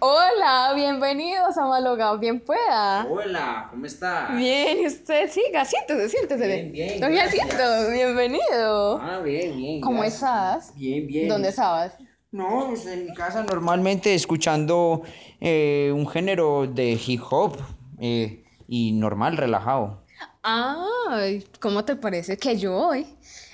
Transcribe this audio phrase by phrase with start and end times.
[0.00, 3.04] Hola, bienvenidos a Malogado, bien pueda.
[3.10, 4.36] Hola, ¿cómo estás?
[4.36, 6.46] Bien, y usted siga, siéntese, siéntese.
[6.46, 7.16] Bien, bien, Don.
[7.16, 9.00] Jacinto, bienvenido.
[9.02, 9.80] Ah, bien, bien.
[9.80, 10.22] ¿Cómo gracias.
[10.22, 10.74] estás?
[10.76, 11.28] Bien, bien.
[11.28, 11.94] ¿Dónde estabas?
[12.30, 15.02] No, pues en mi casa normalmente escuchando
[15.40, 17.56] eh, un género de hip hop
[17.98, 20.04] eh, y normal, relajado.
[20.42, 23.04] Ay, ¿cómo te parece que yo hoy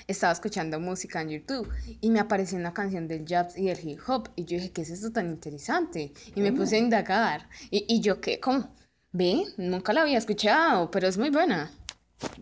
[0.07, 1.69] estaba escuchando música en YouTube
[2.01, 4.81] y me apareció una canción del jazz y del hip hop y yo dije, ¿qué
[4.81, 6.13] es esto tan interesante?
[6.35, 8.73] Y me puse a indagar y, y yo qué, ¿cómo?
[9.11, 11.71] Ve, nunca la había escuchado, pero es muy buena.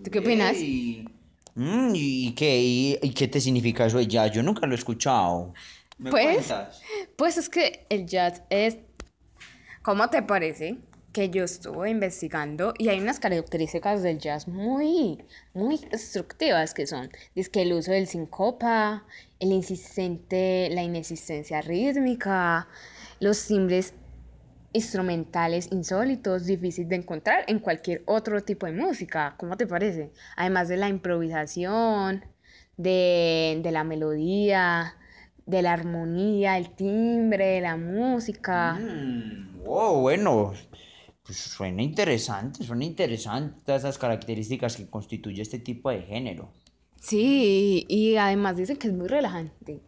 [0.04, 0.58] ¿Tú qué opinas?
[0.58, 1.08] Y,
[1.56, 2.60] Mm, ¿y qué?
[2.60, 4.32] ¿Y, y qué te significa eso de jazz?
[4.32, 5.54] Yo nunca lo he escuchado.
[6.00, 6.82] ¿Me Pues, cuentas?
[7.16, 8.78] pues es que el jazz es,
[9.84, 10.78] ¿cómo te parece?
[11.14, 15.24] Que yo estuve investigando y hay unas características del jazz muy,
[15.54, 19.06] muy instructivas que son, es que el uso del sincopa,
[19.40, 22.68] el insistente, la inexistencia rítmica,
[23.20, 23.94] los timbres
[24.74, 29.36] instrumentales insólitos, difícil de encontrar en cualquier otro tipo de música.
[29.38, 30.12] ¿Cómo te parece?
[30.36, 32.26] Además de la improvisación,
[32.76, 34.96] de, de la melodía,
[35.46, 38.74] de la armonía, el timbre, la música.
[38.74, 40.54] Mm, oh, bueno.
[41.26, 46.50] Pues suena interesante, suena interesante todas esas características que constituye este tipo de género.
[47.00, 49.82] Sí, y además dicen que es muy relajante.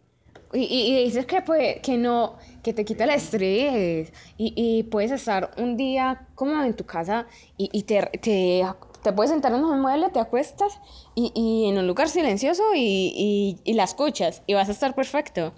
[0.52, 4.12] Y, y, y dices que, pues, que no, que te quita el estrés.
[4.38, 7.26] Y, y puedes estar un día como en tu casa
[7.58, 8.62] y, y te, te,
[9.02, 10.80] te puedes sentar en un mueble, te acuestas
[11.14, 15.52] y, en un lugar silencioso y, y, la escuchas y vas a estar perfecto.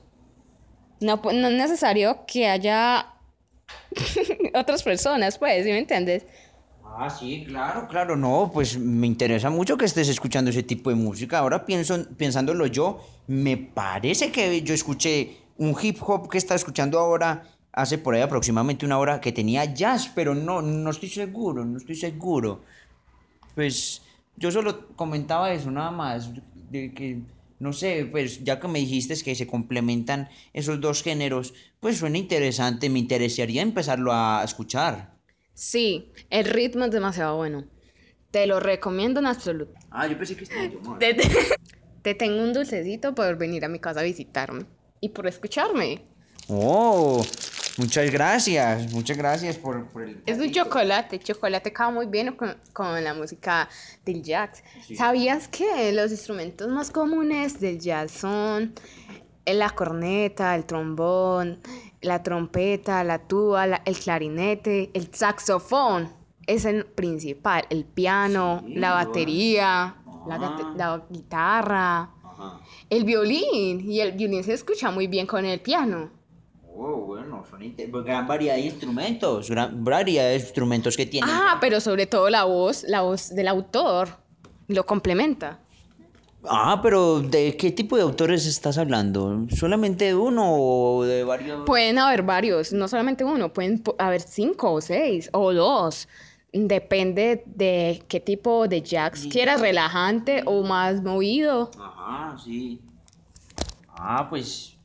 [1.00, 3.17] No, no es necesario que haya
[4.54, 6.26] otras personas, pues, ¿sí me entiendes?
[6.84, 10.96] Ah, sí, claro, claro, no, pues me interesa mucho que estés escuchando ese tipo de
[10.96, 11.38] música.
[11.38, 16.98] Ahora pienso, pensándolo yo, me parece que yo escuché un hip hop que está escuchando
[16.98, 21.64] ahora hace por ahí aproximadamente una hora que tenía jazz, pero no, no estoy seguro,
[21.64, 22.62] no estoy seguro.
[23.54, 24.02] Pues
[24.36, 26.30] yo solo comentaba eso nada más,
[26.70, 27.22] de que,
[27.60, 32.18] no sé, pues ya que me dijiste que se complementan esos dos géneros, pues suena
[32.18, 35.18] interesante, me interesaría empezarlo a escuchar.
[35.54, 37.64] Sí, el ritmo es demasiado bueno.
[38.30, 39.72] Te lo recomiendo en absoluto.
[39.90, 41.28] Ah, yo pensé que estaba yo Te, te-
[42.02, 44.66] te tengo un dulcecito por venir a mi casa a visitarme
[45.00, 46.02] y por escucharme.
[46.48, 47.24] Oh,
[47.78, 50.22] muchas gracias, muchas gracias por, por el...
[50.26, 53.68] Es un chocolate, chocolate cae muy bien con, con la música
[54.04, 54.62] del jazz.
[54.86, 54.96] Sí.
[54.96, 58.74] ¿Sabías que los instrumentos más comunes del jazz son
[59.46, 61.60] la corneta, el trombón,
[62.02, 66.12] la trompeta, la tuba, la- el clarinete, el saxofón?
[66.46, 69.96] Es el principal, el piano, Sí, la batería,
[70.26, 70.38] la,
[70.76, 72.60] la guitarra, Ajá.
[72.88, 73.80] el violín.
[73.90, 76.10] Y el violín se escucha muy bien con el piano.
[77.38, 81.30] Bueno, son pues, gran variedad de instrumentos, gran variedad de instrumentos que tienen.
[81.32, 84.08] Ah, pero sobre todo la voz, la voz del autor
[84.68, 85.58] lo complementa.
[86.44, 89.46] Ah, pero ¿de qué tipo de autores estás hablando?
[89.50, 91.64] ¿Solamente de uno o de varios?
[91.66, 96.08] Pueden haber varios, no solamente uno, pueden haber cinco o seis o dos.
[96.52, 99.28] Depende de qué tipo de jazz Sí.
[99.28, 101.70] quieras, relajante o más movido.
[101.78, 102.80] Ajá, sí.
[103.88, 104.77] Ah, pues,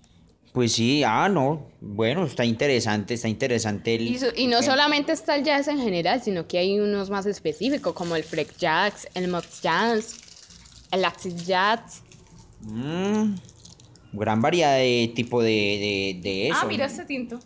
[0.54, 1.68] pues sí, ah, no.
[1.82, 4.04] Bueno, está interesante, está interesante el...
[4.38, 8.16] Y, no solamente está el jazz en general, sino que hay unos más específicos como
[8.16, 10.16] el freak jazz, el mod jazz,
[10.92, 12.04] el acid jazz.
[12.62, 13.34] Mm,
[14.14, 16.60] gran variedad de tipo de, de, de eso.
[16.62, 17.40] Ah, mira este tinto.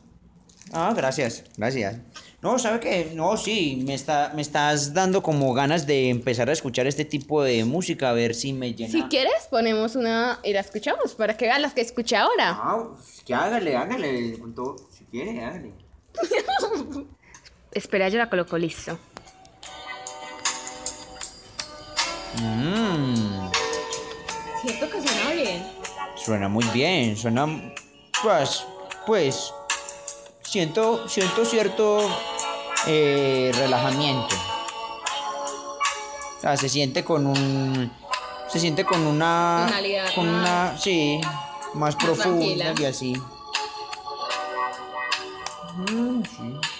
[0.73, 2.01] Ah, gracias, gracias.
[2.41, 3.11] No, ¿sabe qué?
[3.15, 7.41] No, sí, me, está, me estás dando como ganas de empezar a escuchar este tipo
[7.41, 8.91] de música, a ver si me llena.
[8.91, 12.51] Si quieres, ponemos una y la escuchamos para que vean las que escuché ahora.
[12.51, 15.73] Ah, pues, que hágale, hágale, con todo, si quiere, hágale.
[17.71, 18.99] Espera, yo la coloco listo.
[22.35, 23.49] Mmm,
[24.61, 25.65] Siento que suena bien.
[26.15, 27.47] suena muy bien, suena,
[28.21, 28.63] pues,
[29.07, 29.51] pues,
[30.47, 32.09] siento, siento cierto
[32.87, 34.33] eh, relajamiento.
[36.37, 37.91] O sea, se siente con un,
[38.47, 39.69] se siente con una,
[40.15, 41.19] con más- una, sí,
[41.73, 42.73] más profunda tranquila.
[42.79, 43.21] y así.
[45.89, 46.53] Mm, sí.